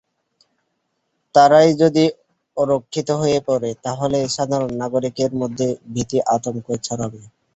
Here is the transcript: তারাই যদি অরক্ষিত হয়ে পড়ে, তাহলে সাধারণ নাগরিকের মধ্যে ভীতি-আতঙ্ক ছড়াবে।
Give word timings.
তারাই 1.35 1.69
যদি 1.81 2.03
অরক্ষিত 2.57 3.09
হয়ে 3.21 3.39
পড়ে, 3.47 3.69
তাহলে 3.85 4.17
সাধারণ 4.35 4.71
নাগরিকের 4.81 5.31
মধ্যে 5.41 5.65
ভীতি-আতঙ্ক 5.93 6.67
ছড়াবে। 6.85 7.21